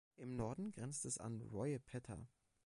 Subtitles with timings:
[0.17, 2.27] Im Norden grenzt es an Royapettah.